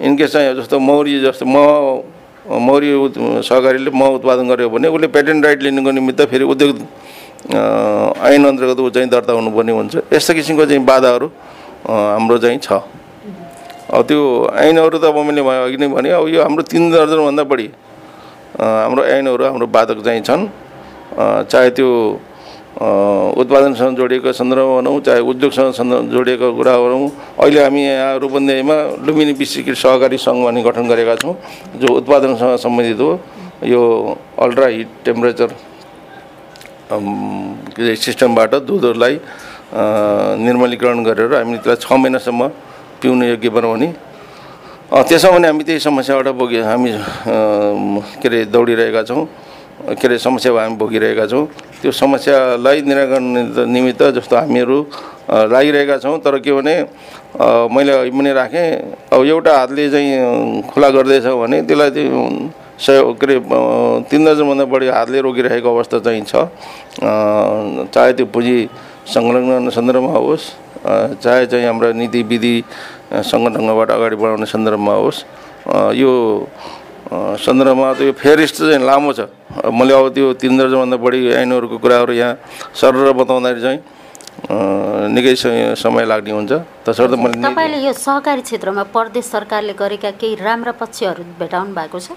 इनकेस 0.00 0.32
चाहिँ 0.32 0.54
जस्तो 0.56 0.78
मौरी 0.80 1.20
जस्तो 1.20 1.44
म 1.44 1.56
मौरी 2.40 2.88
सहकारीले 3.44 3.90
म 3.92 4.02
उत्पादन 4.16 4.48
गर्यो 4.48 4.68
भने 4.72 4.88
उसले 4.88 5.06
पेटेन्ट 5.12 5.44
राइट 5.44 5.62
लिनुको 5.62 5.90
निमित्त 5.90 6.20
फेरि 6.30 6.44
उद्योग 6.44 6.76
ऐन 7.50 8.44
अन्तर्गत 8.44 8.80
ऊ 8.80 8.90
चाहिँ 8.90 9.08
दर्ता 9.08 9.32
हुनुपर्ने 9.32 9.72
हुन्छ। 9.72 9.94
यस्तो 10.12 10.34
किसिमको 10.34 10.64
चाहिँ 10.66 10.84
बाधाहरू 10.84 11.26
हाम्रो 11.86 12.38
चाहिँ 12.38 12.58
छ। 12.58 12.72
अब 13.92 14.02
त्यो 14.08 14.20
ऐनहरू 14.56 14.98
त 14.98 15.04
अब 15.04 15.16
मैले 15.26 15.42
अघि 15.42 15.76
नै 15.76 15.88
भने 15.88 16.10
अब 16.16 16.28
यो 16.28 16.42
हाम्रो 16.42 16.62
तिन 16.64 16.90
दर्जनभन्दा 16.90 17.44
बढी 17.44 17.68
हाम्रो 18.56 19.02
ऐनहरू 19.04 19.44
हाम्रो 19.44 19.66
बाधक 19.66 19.98
चाहिँ 20.04 20.22
छन्। 20.22 20.42
चाहे 21.50 21.70
त्यो 21.76 21.88
उत्पादनसँग 22.80 23.96
जोडिएको 23.96 24.32
सन्दर्भ 24.32 24.68
भनौँ 24.80 25.00
चाहे 25.04 25.20
उद्योगसँग 25.20 26.08
जोडिएको 26.12 26.48
कुरा 26.56 26.72
गरौँ 26.80 27.08
अहिले 27.36 27.60
हामी 27.60 27.82
यहाँ 27.84 28.18
रूपन्देहीमा 28.24 28.76
लुम्बिनी 29.04 29.32
विश्वकृत 29.36 29.76
सहकारी 29.76 30.16
सङ्घ 30.16 30.40
भन्ने 30.44 30.62
गठन 30.64 30.88
गरेका 30.88 31.14
छौँ 31.20 31.34
जो 31.76 31.88
उत्पादनसँग 32.00 32.56
सम्बन्धित 32.56 33.00
हो। 33.00 33.10
यो 33.68 33.80
अल्ट्रा 34.40 34.66
हिट 34.66 34.88
टेम्परेचर 35.04 35.48
सिस्टमबाट 38.00 38.54
दुधहरूलाई 38.64 39.14
निर्मलीकरण 40.40 41.04
गरेर 41.04 41.34
हामी 41.36 41.56
त्यसलाई 41.60 41.76
छ 41.84 41.92
महिनासम्म 42.00 42.48
पिउन 43.04 43.22
योग्य 43.36 43.48
बनाउने। 43.60 43.88
त्यसमा 44.88 45.30
पनि 45.36 45.46
हामी 45.46 45.64
त्यही 45.68 45.80
समस्याबाट 45.84 46.28
बोके 46.32 46.60
हामी 46.64 46.92
के 48.24 48.28
अरे 48.28 48.44
दौडिरहेका 48.48 49.02
छौँ 49.04 49.24
के 50.00 50.06
अरे 50.08 50.16
समस्या 50.18 50.52
हामी 50.52 50.76
भोगिरहेका 50.80 51.26
छौँ। 51.28 51.44
त्यो 51.80 51.92
समस्यालाई 51.92 52.80
निराकरण 52.84 53.26
निमित्त 53.72 54.02
जस्तो 54.16 54.36
हामीहरू 54.36 54.78
लागिरहेका 55.48 55.96
छौँ। 55.98 56.18
तर 56.20 56.38
के 56.44 56.52
भने 56.52 56.74
मैले 57.72 57.92
अहिले 57.92 58.10
पनि 58.12 58.32
राखेँ 58.32 58.68
अब 59.12 59.24
एउटा 59.24 59.52
हातले 59.58 59.88
चाहिँ 59.90 60.62
खुला 60.68 60.88
गर्दैछ 60.90 61.26
भने 61.40 61.62
त्यसलाई 61.64 61.90
त्यो 61.90 62.20
सहयोग 62.80 63.16
के 63.20 63.26
अरे 63.26 63.36
तिन 64.10 64.24
दर्जनभन्दा 64.24 64.64
बढी 64.64 64.88
हातले 64.88 65.20
रोकिरहेको 65.20 65.68
अवस्था 65.68 65.98
चाहिँ 66.04 66.22
छ। 66.24 66.34
चाहे 67.92 68.12
त्यो 68.12 68.26
पुँजी 68.32 68.58
संलग्न 69.08 69.70
सन्दर्भमा 69.70 70.12
होस् 70.12 70.44
चाहे 71.22 71.46
चाहिँ 71.46 71.66
हाम्रा 71.66 71.92
नीति 71.92 72.22
विधि 72.28 72.56
सङ्गठनबाट 73.12 73.90
अगाडि 73.90 74.16
बढाउने 74.16 74.46
सन्दर्भमा 74.46 74.94
होस् 74.94 75.24
यो 75.96 76.12
सन्दर्भमा 77.10 77.88
त 77.98 78.00
यो 78.06 78.12
फेरिस्ट 78.14 78.56
चाहिँ 78.70 78.86
लामो 78.86 79.10
छ। 79.12 79.26
मैले 79.66 79.92
अब 79.98 80.06
त्यो 80.14 80.26
तिन 80.38 80.52
दर्जनभन्दा 80.58 80.96
बढी 80.96 81.20
ऐनहरूको 81.42 81.76
कुराहरू 81.82 82.12
यहाँ 82.14 82.38
सरर 82.70 83.10
बताउँदाखेरि 83.18 83.60
चाहिँ 83.60 83.80
निकै 85.10 85.34
समय 85.74 86.04
लाग्ने 86.06 86.30
हुन्छ। 86.30 86.52
तसर्थ 86.86 87.12
मैले 87.18 87.42
तपाईँले 87.42 87.78
यो 87.82 87.92
सहकारी 87.98 88.42
क्षेत्रमा 88.46 88.82
प्रदेश 88.94 89.24
सरकारले 89.26 89.74
गरेका 89.74 90.10
केही 90.22 90.34
राम्रा 90.38 90.72
पक्षहरू 90.78 91.22
भेटाउनु 91.34 91.74
भएको 91.74 91.98
छ? 91.98 92.14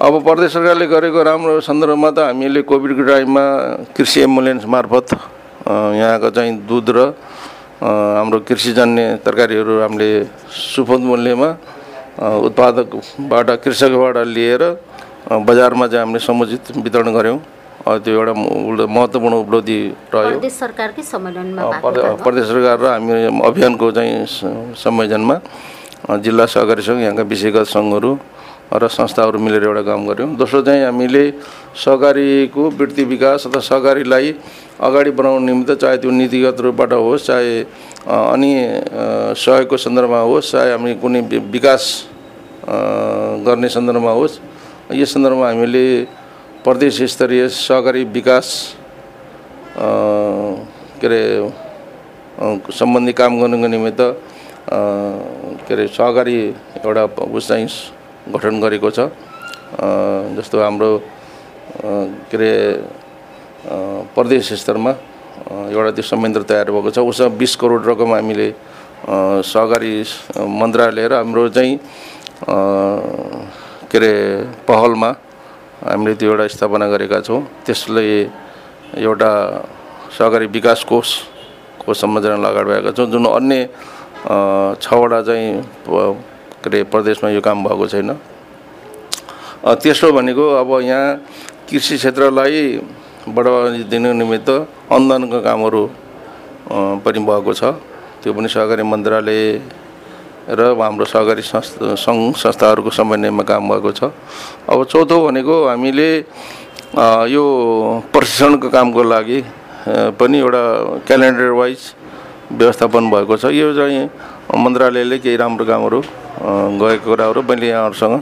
अब 0.00 0.12
प्रदेश 0.24 0.48
सरकारले 0.56 0.86
गरेको 0.88 1.20
राम्रो 1.20 1.60
सन्दर्भमा 1.60 2.10
त 2.16 2.18
हामीले 2.32 2.62
कोभिडको 2.64 3.02
टाइममा 3.04 3.44
कृषि 3.92 4.20
एम्बुलेन्स 4.24 4.64
मार्फत 4.64 5.08
यहाँको 5.68 6.28
चाहिँ 6.30 6.52
दुध 6.64 6.88
र 6.96 6.98
हाम्रो 7.80 8.38
कृषिजन्य 8.48 9.20
तरकारीहरू 9.24 9.72
हामीले 9.84 10.10
सुपथ 10.48 11.00
मूल्यमा 11.04 11.48
उत्पादकबाट 12.20 13.50
कृषकबाट 13.64 14.16
लिएर 14.28 14.62
बजारमा 15.40 15.86
चाहिँ 15.86 16.00
हामीले 16.00 16.18
समुचित 16.20 16.76
वितरण 16.76 17.08
गऱ्यौँ 17.14 17.38
त्यो 17.80 18.12
एउटा 18.14 18.32
महत्त्वपूर्ण 18.86 19.34
उपलब्धि 19.36 19.78
रह्यो 20.14 20.30
प्रदेश 20.30 20.52
सरकारकै 20.54 21.02
सम्मेलनमा 21.02 22.16
प्रदेश 22.20 22.44
सरकार 22.46 22.76
र 22.78 22.86
हामी 22.86 23.40
अभियानको 23.40 23.90
चाहिँ 23.90 24.26
संयोजनमा 24.76 25.36
जिल्ला 26.18 26.46
सहकारी 26.46 26.82
सङ्घ 26.82 27.00
यहाँका 27.00 27.22
विषयगत 27.24 27.66
सङ्घहरू 27.68 28.12
र 28.72 28.88
संस्थाहरू 28.88 29.38
मिलेर 29.38 29.64
एउटा 29.66 29.82
काम 29.82 30.06
गऱ्यौँ। 30.06 30.36
दोस्रो 30.38 30.62
चाहिँ 30.62 30.84
हामीले 30.84 31.24
सहकारीको 31.74 32.62
वृत्ति 32.70 33.04
विकास 33.04 33.46
अथवा 33.46 33.60
सहकारीलाई 33.60 34.34
अगाडि 34.78 35.10
बढाउनु 35.10 35.46
निमित्त 35.46 35.72
चाहे 35.82 35.96
त्यो 35.98 36.10
नीतिगत 36.10 36.60
रूपबाट 36.60 36.92
होस् 36.92 37.26
चाहे 37.26 37.60
अनि 38.06 38.52
सहयोगको 39.34 39.76
सन्दर्भमा 39.76 40.20
होस् 40.20 40.50
चाहे 40.52 40.70
हामी 40.72 40.94
कुनै 41.02 41.20
विकास 41.50 41.82
गर्ने 43.46 43.68
सन्दर्भमा 43.68 44.12
होस् 44.14 44.38
यस 44.94 45.14
सन्दर्भमा 45.14 45.46
हामीले 45.48 45.84
प्रदेश 46.64 47.02
स्तरीय 47.10 47.48
सहकारी 47.50 48.04
विकास 48.14 48.46
के 51.00 51.06
अरे 51.06 51.22
सम्बन्धी 52.78 53.12
काम 53.18 53.40
गर्नुको 53.40 53.66
निमित्त 53.66 54.00
के 54.70 55.74
अरे 55.74 55.86
सहकारी 55.88 56.38
एउटा 56.84 57.04
उस 57.26 57.48
चाहिँ 57.48 57.68
गठन 58.28 58.60
गरेको 58.60 58.90
छ। 58.90 59.08
जस्तो 60.36 60.56
हाम्रो 60.60 60.90
के 62.28 62.36
अरे 62.36 62.52
प्रदेश 64.14 64.52
स्तरमा 64.60 64.92
एउटा 65.72 65.90
त्यो 65.96 66.04
संयन्त्र 66.04 66.42
तयार 66.42 66.70
भएको 66.70 66.90
छ। 66.90 66.98
उसमा 67.00 67.28
बिस 67.40 67.52
करोड 67.56 67.86
रकम 67.88 68.10
हामीले 68.14 68.48
सहकारी 69.46 69.92
मन्त्रालय 70.60 71.06
र 71.08 71.12
हाम्रो 71.22 71.48
चाहिँ 71.48 71.74
के 73.88 73.96
अरे 73.98 74.12
पहलमा 74.68 75.10
हामीले 75.80 76.14
त्यो 76.20 76.30
एउटा 76.30 76.46
स्थापना 76.52 76.86
गरेका 76.92 77.20
छौँ। 77.24 77.40
त्यसले 77.64 78.04
एउटा 79.00 79.32
सहकारी 80.18 80.46
विकास 80.52 80.84
कोषको 80.84 81.94
संरचना 81.94 82.36
लगाएर 82.36 82.64
भएका 82.68 82.90
छौँ। 82.92 83.06
जुन 83.08 83.24
अन्य 83.26 83.56
छवटा 84.82 85.20
चाहिँ 85.22 85.48
के 86.60 86.68
अरे 86.68 86.82
प्रदेशमा 86.92 87.28
यो 87.30 87.40
काम 87.40 87.64
भएको 87.64 87.86
छैन। 87.88 88.10
तेस्रो 89.80 90.12
भनेको 90.12 90.44
अब 90.60 90.70
यहाँ 90.84 91.16
कृषि 91.68 91.96
क्षेत्रलाई 91.96 92.80
बढावा 93.28 93.88
दिनु 93.88 94.12
निमित्त 94.12 94.48
अनुदानको 94.92 95.40
कामहरू 95.40 95.82
पनि 97.04 97.18
भएको 97.24 97.52
छ। 97.56 97.62
त्यो 98.20 98.32
पनि 98.36 98.48
सहकारी 98.48 98.82
मन्त्रालय 98.84 99.40
र 100.52 100.60
हाम्रो 100.76 101.04
सहकारी 101.04 101.42
संस्था 101.42 101.94
सङ्घ 101.96 102.36
संस्थाहरूको 102.36 102.90
समन्वयमा 102.92 103.42
काम 103.48 103.68
भएको 103.68 103.90
छ। 103.96 104.12
अब 104.68 104.84
चौथो 104.84 105.16
भनेको 105.26 105.56
हामीले 105.68 106.08
यो 107.32 107.44
प्रशिक्षणको 108.12 108.68
कामको 108.68 109.02
लागि 109.02 109.40
पनि 110.20 110.38
एउटा 110.38 110.62
क्यालेन्डर 111.08 111.50
वाइज 111.56 111.80
व्यवस्थापन 112.52 113.04
भएको 113.10 113.36
छ। 113.36 113.44
यो 113.56 113.72
चाहिँ 113.72 114.08
मन्त्रालयले 114.52 115.18
केही 115.24 115.36
राम्रो 115.36 115.64
कामहरू 115.64 116.00
गएको 116.40 117.04
कुराहरू 117.04 117.40
मैले 117.44 117.68
यहाँहरूसँग 117.68 118.16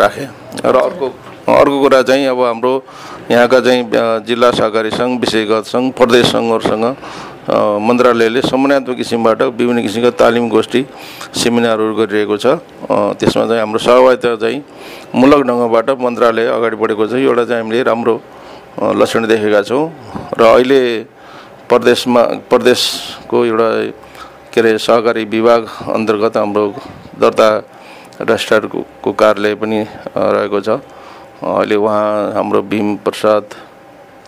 राखेँ। 0.00 0.28
र 0.64 0.76
अर्को 0.76 1.06
अर्को 1.50 1.76
कुरा 1.82 2.02
चाहिँ 2.06 2.26
अब 2.30 2.40
हाम्रो 2.40 2.72
यहाँका 3.30 3.58
चाहिँ 3.60 3.82
जिल्ला 4.26 4.50
सहकारी 4.54 4.90
सङ्घ 4.90 5.18
विषयगत 5.20 5.64
सङ्घ 5.66 5.92
प्रदेश 5.98 6.26
सङ्घहरूसँग 6.32 6.86
मन्त्रालयले 7.82 8.40
समन्वयात्मक 8.46 8.96
किसिमबाट 8.96 9.42
विभिन्न 9.58 9.82
किसिमका 9.82 10.10
तालिम 10.14 10.48
गोष्ठी 10.48 10.86
सेमिनारहरू 11.34 11.94
गरिरहेको 11.98 12.36
छ। 12.38 12.46
त्यसमा 13.18 13.44
चाहिँ 13.50 13.60
हाम्रो 13.60 13.78
सहभागिता 13.82 14.36
चाहिँ 14.38 14.62
मूलक 15.18 15.40
ढङ्गबाट 15.42 15.90
मन्त्रालय 15.98 16.46
अगाडि 16.54 16.76
बढेको 16.78 17.06
छ। 17.10 17.18
एउटा 17.18 17.44
चाहिँ 17.50 17.62
हामीले 17.66 17.82
राम्रो 17.82 18.14
लक्षण 18.94 19.26
देखेका 19.26 19.62
छौँ। 19.66 19.84
र 20.38 20.42
अहिले 20.54 20.80
प्रदेशमा 21.66 22.22
प्रदेशको 22.46 23.36
एउटा 23.44 23.68
के 24.52 24.60
अरे 24.60 24.76
सहकारी 24.76 25.24
विभाग 25.32 25.62
अन्तर्गत 25.96 26.36
हाम्रो 26.36 26.64
दर्ता 27.16 27.48
रजिस्ट्रारको 28.20 29.10
कार्यालय 29.16 29.54
पनि 29.56 29.80
रहेको 30.12 30.60
छ। 30.60 30.68
अहिले 31.40 31.76
उहाँ 31.80 32.36
हाम्रो 32.36 32.60
भीम 32.68 33.00
प्रसाद 33.00 33.44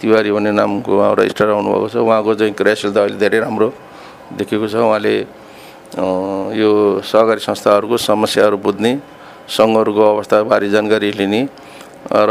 तिवारी 0.00 0.30
भन्ने 0.32 0.52
नामको 0.56 0.88
उहाँ 0.88 1.12
रजिस्ट्रार 1.20 1.50
आउनुभएको 1.60 1.88
छ। 1.92 1.96
उहाँको 2.00 2.34
चाहिँ 2.40 2.54
क्रियाशील 2.56 2.92
त 2.96 3.04
अहिले 3.04 3.20
धेरै 3.20 3.38
राम्रो 3.44 3.68
देखेको 4.32 4.64
छ। 4.64 4.74
उहाँले 4.80 5.14
यो 6.56 6.70
सहकारी 7.04 7.40
संस्थाहरूको 7.44 7.96
समस्याहरू 8.00 8.56
बुझ्ने 8.64 8.92
सङ्घहरूको 9.44 10.02
अवस्थाबारे 10.08 10.68
जानकारी 10.72 11.12
लिने 11.20 11.40
र 12.08 12.30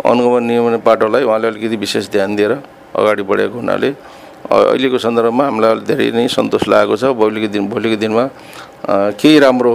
अनुगमन 0.00 0.42
नियमन 0.48 0.74
पाटोलाई 0.80 1.22
उहाँले 1.28 1.46
अलिकति 1.52 1.76
विशेष 1.76 2.08
ध्यान 2.08 2.36
दिएर 2.40 2.52
अगाडि 2.96 3.22
बढेको 3.28 3.56
हुनाले 3.60 3.90
अहिलेको 4.46 4.98
सन्दर्भमा 4.98 5.44
हामीलाई 5.44 5.74
धेरै 5.84 6.10
नै 6.14 6.28
सन्तोष 6.28 6.64
लागेको 6.68 6.94
छ। 6.96 7.04
भोलिको 7.12 7.48
दिन 7.52 7.68
भोलिको 7.68 7.96
दिनमा 7.98 8.24
केही 9.18 9.38
राम्रो 9.38 9.72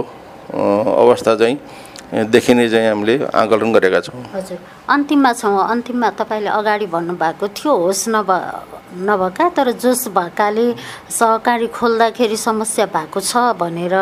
अवस्था 0.50 1.34
चाहिँ 1.40 1.56
देखिने 2.30 2.68
चाहिँ 2.70 2.88
हामीले 2.88 3.14
आकलन 3.34 3.72
गरेका 3.74 4.00
छौँ। 4.06 4.22
हजुर। 4.34 4.58
अन्तिममा 4.86 5.32
छौँ। 5.34 5.58
अन्तिममा 5.72 6.08
तपाईँले 6.14 6.50
अगाडि 6.50 6.86
भन्नुभएको 6.86 7.46
थियो 7.48 7.72
होस् 7.74 8.08
नभ 8.14 8.30
नभएका 8.94 9.48
तर 9.56 9.70
जोस 9.82 10.08
भएकाले 10.14 10.66
सहकारी 11.10 11.66
खोल्दाखेरि 11.74 12.36
समस्या 12.38 12.86
भएको 12.86 13.20
छ 13.20 13.36
भनेर 13.58 13.94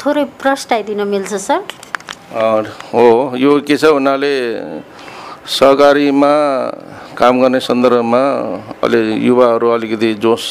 थोरै 0.00 0.24
प्रस्ताइदिन 0.42 1.06
मिल्छ 1.06 1.32
सर? 1.38 1.62
हो। 2.90 3.04
यो 3.38 3.60
के 3.62 3.76
छ 3.76 3.84
हुनाले 3.94 4.32
सहकारीमा 5.44 6.32
काम 7.20 7.40
गर्ने 7.40 7.60
सन्दर्भमा 7.60 8.22
अलि 8.80 9.00
युवाहरू 9.28 9.68
अलिकति 9.76 10.14
जोस 10.16 10.44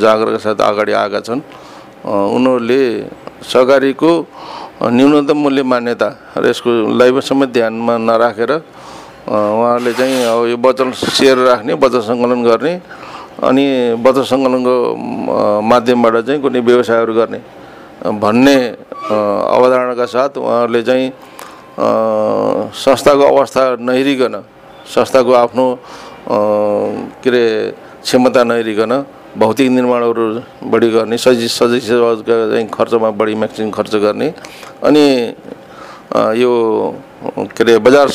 जागरका 0.00 0.38
साथ 0.40 0.56
अगाडि 0.56 0.92
आएका 0.92 1.20
छन्। 1.20 1.40
उनीहरूले 2.00 2.80
सहकारीको 3.44 4.10
न्यूनतम 4.88 5.36
मूल्य 5.36 5.62
मान्यता 5.62 6.08
र 6.40 6.44
यसको 6.48 7.20
समेत 7.20 7.48
ध्यानमा 7.52 7.94
नराखेर 8.08 8.52
उहाँहरूले 9.28 9.92
चाहिँ 9.92 10.16
अब 10.24 10.40
यो 10.48 10.56
बचत 10.64 10.96
सेयर 10.96 11.36
राख्ने 11.44 11.74
बचत 11.76 12.08
सङ्कलन 12.08 12.40
गर्ने 12.40 12.72
अनि 13.44 13.64
बचत 14.00 14.24
सङ्कलनको 14.32 14.74
माध्यमबाट 15.60 16.14
चाहिँ 16.24 16.40
कुनै 16.40 16.60
व्यवसायहरू 16.64 17.12
गर्ने 17.12 17.40
भन्ने 18.16 18.56
अवधारणाका 19.12 20.06
साथ 20.08 20.40
उहाँहरूले 20.40 20.82
चाहिँ 20.88 21.10
संस्थाको 21.76 23.24
अवस्था 23.24 23.62
नहेरिकन 23.80 24.34
संस्थाको 24.94 25.32
आफ्नो 25.44 25.66
के 27.20 27.28
अरे 27.30 27.44
क्षमता 28.02 28.42
नहेरिकन 28.44 28.92
भौतिक 29.36 29.68
निर्माणहरू 29.70 30.24
बढी 30.72 30.88
गर्ने 30.90 31.16
सजि 31.20 31.48
सजै 31.48 31.80
चाहिँ 31.80 32.66
खर्चमा 32.72 33.10
बढी 33.20 33.34
म्याक्सिमम् 33.36 33.72
खर्च 33.76 33.94
गर्ने 34.04 34.28
अनि 34.88 35.04
यो 36.40 36.52
के 37.56 37.62
अरे 37.64 37.78
बजार 37.84 38.08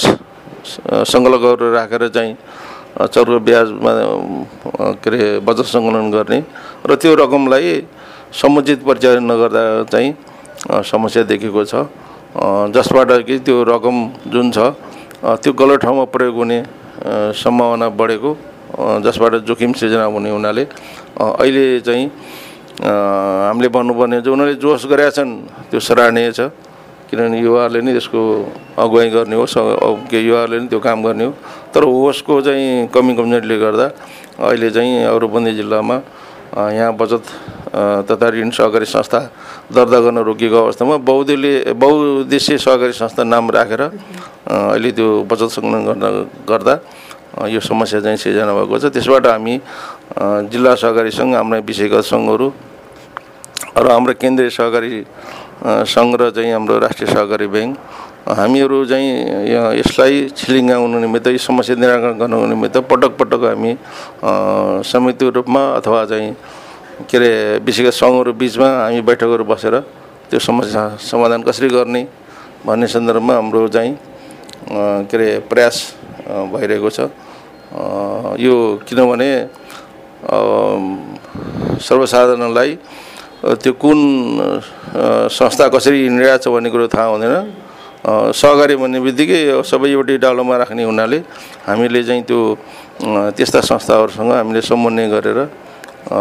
सङ्कलकहरू 1.13 1.71
राखेर 1.78 2.08
चाहिँ 2.10 2.34
चर्को 2.97 3.39
ब्याजमा 3.45 3.91
के 5.02 5.10
अरे 5.10 5.21
बचत 5.45 5.65
सङ्कलन 5.69 6.12
गर्ने 6.12 6.39
र 6.89 6.95
त्यो 6.97 7.13
रकमलाई 7.15 7.86
समुचित 8.41 8.80
परिचालन 8.84 9.32
नगर्दा 9.32 9.62
चाहिँ 9.91 10.10
समस्या 10.91 11.24
देखेको 11.30 11.63
छ। 11.65 11.86
जसबाट 12.32 13.12
कि 13.28 13.39
त्यो 13.44 13.63
रकम 13.67 13.98
जुन 14.32 14.52
छ 14.52 14.58
त्यो 15.44 15.52
गलत 15.54 15.80
ठाउँमा 15.84 16.06
प्रयोग 16.15 16.36
हुने 16.36 16.60
सम्भावना 17.36 17.88
बढेको 17.91 18.32
जसबाट 19.04 19.34
जोखिम 19.44 19.72
सिर्जना 19.76 20.06
हुने 20.15 20.30
हुनाले 20.32 20.63
अहिले 21.20 21.65
चाहिँ 21.84 22.06
हामीले 22.08 23.70
भन्नुपर्ने 23.76 24.22
जो 24.24 24.32
उनीहरूले 24.34 24.56
जोस 24.63 24.86
गरेका 24.88 25.12
छन् 25.12 25.32
त्यो 25.70 25.80
सराहनीय 25.80 26.32
छ। 26.32 26.41
किनभने 27.12 27.38
युवाहरूले 27.44 27.80
नै 27.84 27.91
त्यसको 27.91 28.22
अगुवाई 28.80 29.10
गर्ने 29.12 29.36
हो 29.36 29.46
के 30.08 30.20
युवाहरूले 30.24 30.60
नै 30.63 30.67
त्यो 30.72 30.80
काम 30.80 31.04
गर्ने 31.04 31.26
हो। 31.28 31.32
तर 31.76 31.84
होसको 31.84 32.34
चाहिँ 32.48 32.88
कमी 32.96 33.12
कमजोरीले 33.20 33.58
गर्दा 33.60 33.88
अहिले 34.39 34.70
चाहिँ 34.72 35.04
अरूबन्दी 35.12 35.52
जिल्लामा 35.60 35.96
यहाँ 36.52 36.94
बचत 37.00 37.24
तथा 38.12 38.28
ऋण 38.36 38.50
सहकारी 38.52 38.86
संस्था 38.86 39.20
दर्ता 39.72 40.00
गर्न 40.04 40.18
रोकिएको 40.28 40.58
अवस्थामा 40.64 40.98
बहुदलीय 41.08 41.74
बहुद्देश्य 41.80 42.58
सहकारी 42.60 42.92
संस्था 42.92 43.24
नाम 43.24 43.50
राखेर 43.56 43.82
अहिले 43.82 44.92
त्यो 44.92 45.08
बचत 45.32 45.50
सङ्कलन 45.56 45.82
गर्न 45.88 46.04
गर्दा 46.44 46.76
यो 47.48 47.60
समस्या 47.64 48.00
चाहिँ 48.04 48.18
सिर्जना 48.20 48.52
भएको 48.52 48.80
छ। 48.80 48.92
त्यसबाट 48.92 49.28
हामी 49.28 49.56
जिल्ला 50.52 50.76
सहकारी 50.76 51.12
सङ्घ 51.16 51.32
हाम्रा 51.36 51.60
विषयगत 51.64 52.04
सङ्घहरू 52.04 52.48
र 53.80 53.86
हाम्रो 53.88 54.14
केन्द्रीय 54.20 54.50
सहकारी 54.52 54.92
सङ्घ 55.88 56.12
र 56.20 56.30
चाहिँ 56.36 56.52
हाम्रो 56.52 56.80
राष्ट्रिय 56.84 57.08
सहकारी 57.16 57.48
ब्याङ्क 57.48 57.74
हामीहरू 58.22 58.86
चाहिँ 58.86 59.10
यसलाई 59.82 60.30
छिलिङ्गाउनु 60.38 61.00
निमित्त 61.00 61.28
यो 61.28 61.38
समस्या 61.42 61.76
निराकरण 61.76 62.18
गर्नुको 62.22 62.46
निमित्त 62.54 62.78
पटक 62.90 63.12
पटक 63.18 63.42
हामी 63.50 63.72
संयुक्त 64.86 65.22
रूपमा 65.36 65.62
अथवा 65.82 66.06
चाहिँ 66.06 66.30
के 67.10 67.18
अरे 67.18 67.32
विशेष 67.66 68.00
सङ्घहरू 68.00 68.32
बिचमा 68.38 68.70
हामी 68.86 69.02
बैठकहरू 69.02 69.44
बसेर 69.50 69.76
त्यो 70.30 70.40
समस्या 70.40 70.84
समाधान 71.02 71.42
कसरी 71.50 71.70
गर्ने 71.74 72.02
भन्ने 72.66 72.88
सन्दर्भमा 72.94 73.34
हाम्रो 73.34 73.68
चाहिँ 73.74 73.94
के 75.10 75.18
अरे 75.18 75.30
प्रयास 75.50 75.76
भइरहेको 76.54 76.90
छ। 76.94 77.10
यो 78.38 78.54
किनभने 78.86 79.30
सर्वसाधारणलाई 81.82 82.72
त्यो 83.66 83.74
कुन 83.82 84.00
संस्था 85.34 85.68
कसरी 85.74 85.98
हिँडिरहेको 86.06 86.38
छ 86.38 86.48
भन्ने 86.54 86.70
कुरो 86.70 86.88
थाहा 86.94 87.08
हुँदैन। 87.18 87.36
सहकारी 88.02 88.76
भन्ने 88.82 89.00
बित्तिकै 89.06 89.62
सबै 89.62 89.90
एउटै 89.94 90.18
डालोमा 90.18 90.56
राख्ने 90.58 90.84
हुनाले 90.90 91.20
हामीले 91.70 92.02
चाहिँ 92.04 92.24
त्यो 92.26 92.40
त्यस्ता 93.38 93.60
संस्थाहरूसँग 93.62 94.32
हामीले 94.32 94.62
समन्वय 94.62 95.08
गरेर 95.14 95.40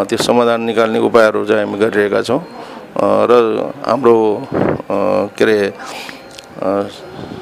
त्यो 0.05 0.17
समाधान 0.17 0.61
निकाल्ने 0.69 0.99
उपायहरू 1.01 1.45
चाहिँ 1.49 1.65
हामी 1.65 1.77
गरिरहेका 1.81 2.21
छौँ। 2.21 2.41
र 3.01 3.33
हाम्रो 3.81 4.15
के 5.33 5.43
अरे 5.43 5.57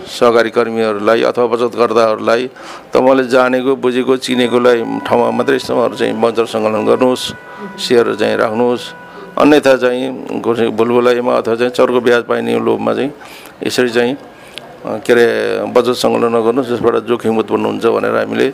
सहकारी 0.07 0.49
कर्मीहरूलाई 0.55 1.21
अथवा 1.27 1.45
बचतकर्ताहरूलाई 1.51 2.43
तपाईँले 2.95 3.23
जानेको 3.27 3.75
बुझेको 3.75 4.15
चिनेकोलाई 4.23 5.03
ठाउँमा 5.03 5.29
मात्रै 5.35 5.59
समहरू 5.59 5.95
चाहिँ 5.99 6.15
बजार 6.15 6.45
सङ्कलन 6.47 6.83
गर्नुहोस् 6.87 7.25
सेयर 7.75 8.15
चाहिँ 8.15 8.37
राख्नुहोस्। 8.39 8.83
अन्यथा 9.35 9.73
चाहिँ 9.83 10.07
भुलभुलाइमा 10.71 11.33
अथवा 11.39 11.55
चाहिँ 11.59 11.71
चर्को 11.75 11.99
ब्याज 11.99 12.23
पाइने 12.23 12.55
लोभमा 12.59 12.93
चाहिँ 12.93 13.11
यसरी 13.65 13.89
चाहिँ 13.89 14.15
के 15.03 15.11
अरे 15.13 15.25
बचत 15.75 15.95
सङ्कलन 15.99 16.31
नगर्नुहोस् 16.35 16.69
जसबाट 16.71 16.95
जोखिम 17.07 17.37
उत्पन्न 17.43 17.65
हुन्छ 17.65 17.85
भनेर 17.85 18.15
हामीले 18.15 18.47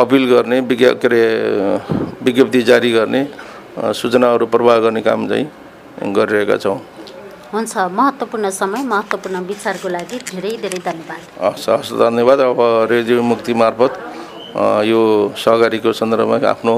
अपिल 0.00 0.24
गर्ने 0.32 0.60
विज्ञा 0.64 0.90
के 0.96 1.06
अरे 1.08 1.22
विज्ञप्ति 2.24 2.60
जारी 2.64 2.90
गर्ने 2.92 3.20
सूचनाहरू 3.76 4.46
प्रवाह 4.48 4.78
गर्ने 4.84 5.00
काम 5.04 5.28
चाहिँ 5.28 5.46
गरिरहेका 6.16 6.56
छौँ। 6.56 6.78
हुन्छ 7.52 7.76
महत्त्वपूर्ण 7.76 8.50
समय 8.50 8.82
महत्त्वपूर्ण 8.82 9.36
विचारको 9.46 9.88
लागि 9.88 10.16
धेरै 10.32 10.52
धेरै 10.64 10.80
धन्यवाद। 10.88 11.20
हस् 11.44 11.68
हस् 11.68 11.92
धन्यवाद। 12.00 12.40
अब 12.40 12.60
रेडियो 12.90 13.22
मुक्ति 13.22 13.52
मार्फत 13.54 13.92
यो 14.88 15.00
सहकारीको 15.36 15.92
सन्दर्भमा 15.92 16.36
आफ्नो 16.48 16.74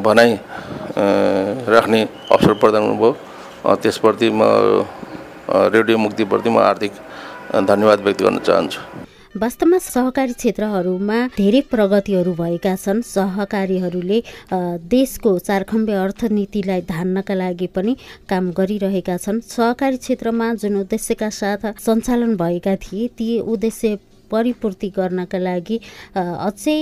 भनाइ 0.00 0.30
राख्ने 1.68 2.00
अवसर 2.32 2.52
प्रदान 2.62 2.82
गर्नुभयो 2.82 3.74
त्यसप्रति 3.82 4.28
म 4.32 4.40
रेडियो 5.48 5.98
मुक्तिप्रति 5.98 6.50
म 6.50 6.58
हार्दिक 6.58 6.92
धन्यवाद 7.66 8.00
व्यक्त 8.00 8.22
गर्न 8.22 8.38
चाहन्छु। 8.38 8.80
वास्तवमा 9.36 9.78
सहकारी 9.78 10.32
क्षेत्रहरूमा 10.32 11.18
धेरै 11.36 11.60
प्रगतिहरू 11.70 12.32
भएका 12.34 12.74
छन्। 12.76 13.02
सहकारीहरूले 13.04 14.18
देशको 14.88 15.30
चारखम्बे 15.38 15.92
अर्थनीतिलाई 15.94 16.80
धान्नका 16.88 17.34
लागि 17.34 17.66
पनि 17.76 17.96
काम 18.30 18.50
गरिरहेका 18.58 19.16
छन्। 19.16 19.40
सहकारी 19.46 19.96
क्षेत्रमा 20.00 20.52
जुन 20.56 20.76
उद्देश्यका 20.80 21.30
साथ 21.30 21.62
सञ्चालन 21.78 22.36
भएका 22.36 22.74
थिए 22.80 23.08
ती 23.12 23.28
उद्देश्य 23.44 23.98
परिपूर्ति 24.32 24.88
गर्नका 24.96 25.38
लागि 25.38 25.76
अझै 26.16 26.78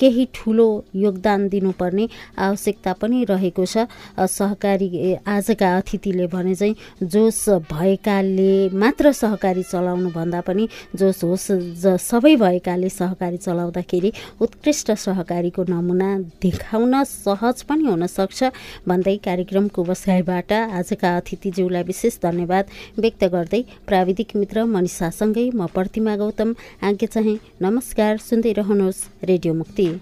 केही 0.00 0.24
ठुलो 0.34 0.66
योगदान 0.96 1.48
दिनुपर्ने 1.48 2.08
आवश्यकता 2.38 2.92
पनि 3.00 3.24
रहेको 3.24 3.64
छ। 3.64 3.86
सहकारी 4.18 5.14
आजका 5.26 5.76
अतिथिले 5.76 6.26
भने 6.26 6.54
चाहिँ 6.54 6.74
जोस 7.04 7.48
भएकाले 7.72 8.52
मात्र 8.74 9.12
सहकारी 9.14 9.62
चलाउनु 9.64 10.10
भन्दा 10.10 10.40
पनि 10.40 10.68
जोस 10.96 11.24
होस् 11.24 11.50
ज 11.82 11.96
सबै 12.00 12.34
भएकाले 12.36 12.88
सहकारी 12.90 13.36
चलाउँदाखेरि 13.36 14.12
उत्कृष्ट 14.40 14.92
सहकारीको 14.98 15.62
नमुना 15.68 16.10
देखाउन 16.42 17.02
सहज 17.04 17.62
पनि 17.68 17.84
हुनसक्छ 17.84 18.50
भन्दै 18.88 19.16
कार्यक्रमको 19.24 19.84
बसाइबाट 19.84 20.52
आजका 20.52 21.16
अतिथिज्यूलाई 21.16 21.82
विशेष 21.84 22.18
धन्यवाद 22.22 22.64
व्यक्त 22.98 23.24
गर्दै 23.34 23.62
प्राविधिक 23.86 24.36
मित्र 24.36 24.64
मनिषासँगै 24.74 25.46
म 25.54 25.66
प्रतिमा 25.74 26.16
गौतम। 26.16 26.54
आज्ञा 26.82 27.08
चाहिँ 27.14 27.38
नमस्कार 27.62 28.16
सुन्दै 28.20 28.52
रहनुहोस् 28.52 29.06
रेडियो 29.24 29.54
मुक्ति। 29.54 29.83
você. 29.84 30.00